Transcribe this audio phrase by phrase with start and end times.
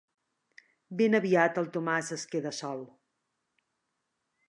[1.01, 2.85] Ben aviat el Tomàs es queda sol.